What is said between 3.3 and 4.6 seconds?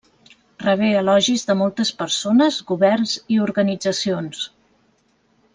i organitzacions.